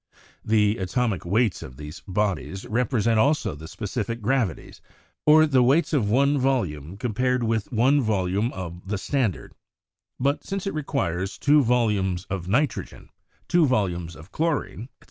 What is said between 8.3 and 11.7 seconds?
of the standard; but since it requires two